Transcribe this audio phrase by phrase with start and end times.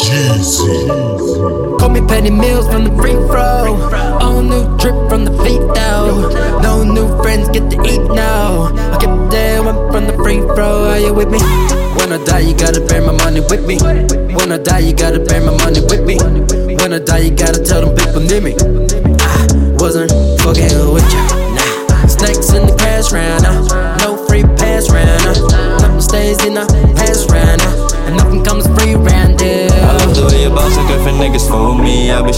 [0.00, 0.88] Jeezy.
[1.78, 3.76] Call me Patty Mills from the free throw.
[4.18, 6.30] All new drip from the feet though.
[6.62, 8.72] No new friends get to eat now.
[8.74, 10.88] I kept that one from the free throw.
[10.88, 11.40] Are you with me?
[11.98, 13.76] When I die, you gotta bear my money with me.
[14.34, 16.16] When I die, you gotta bear my money with me.
[16.76, 18.54] When I die, you gotta tell them people near me.
[19.20, 20.10] I wasn't
[20.40, 21.49] fucking with you.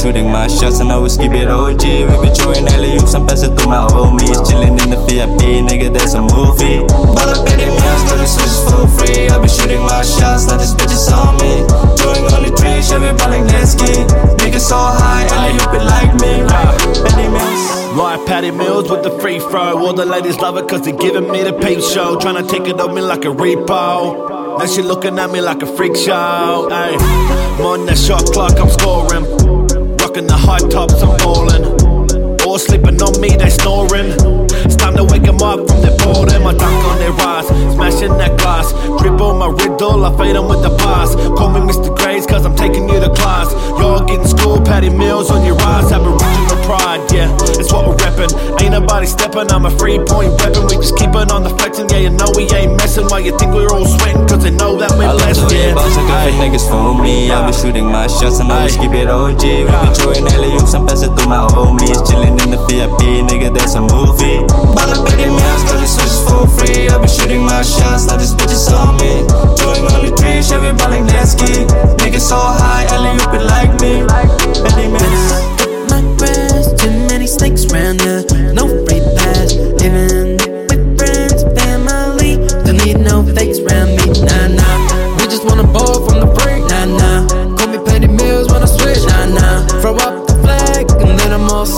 [0.00, 1.84] Shooting my shots and I always keep it OG.
[1.84, 4.40] We be throwing alley oops, I'm passing through my homies.
[4.48, 6.80] Chilling in the VIP, nigga, that's a movie.
[6.88, 9.28] Ball up in the meals, till the switches for free.
[9.28, 11.68] I be shooting my shots, now this bitch is on me.
[12.00, 13.92] Throwing on the tree, Chevy balling Lansky.
[14.40, 16.48] Niggas so high, and they look like me.
[17.04, 17.62] Benny Mills.
[17.92, 19.84] Right, Patty Mills with the free throw.
[19.84, 22.16] All the ladies love it cause they giving me the peep show.
[22.16, 24.58] Tryna take it on me like a repo.
[24.58, 26.68] Now she looking at me like a freak show.
[26.70, 26.96] Ay,
[27.58, 29.59] I'm on that shot clock, I'm scoring.
[30.10, 31.62] Rocking the high tops, I'm ballin'.
[32.42, 34.10] All sleeping on me, they snoring.
[34.66, 36.48] It's time to wake 'em up from their boredom.
[36.48, 38.74] I dunk on their eyes, smashing that glass.
[38.98, 41.14] Dribble my riddle, I fade 'em with the pass.
[41.38, 41.94] Call me Mr.
[41.94, 43.54] Graydz, cause I'm taking you to class.
[43.78, 45.92] Y'all getting school, Patty Mills on your ass.
[45.92, 47.30] Aboriginal pride, yeah,
[47.60, 48.34] it's what we're reppin'.
[48.60, 50.66] Ain't nobody steppin', I'm a free point weapon.
[50.66, 53.06] We just keep it on the flexin', yeah, you know we ain't messin'.
[53.06, 54.26] Why you think we're all sweating?
[54.26, 57.30] Cause they know that we're blessed, bounce like different niggas fool me.
[57.30, 59.42] I be shooting my shots and I always keep it OG.
[59.42, 62.00] We be throwing alley oops, I'm passing through my homies.
[62.08, 64.42] Chilling in the VIP, nigga, that's a movie.
[64.74, 66.88] Ball up in the meals, the switches for free.
[66.88, 68.29] I be shooting my shots, now this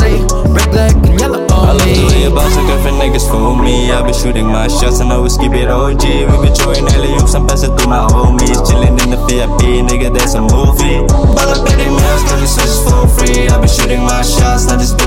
[0.00, 0.16] say
[0.56, 1.46] red, black, and yellow.
[1.50, 3.92] Oh, I love to hear about some different niggas fool me.
[3.92, 6.04] I be shooting my shots and always keep it OG.
[6.04, 8.60] We be throwing alley oops, I'm passing through my homies.
[8.68, 11.04] Chilling in the VIP, nigga, that's a movie.
[11.36, 12.22] Ball up in the mirrors,
[12.56, 13.48] tell for free.
[13.48, 14.99] I be shooting my shots, not just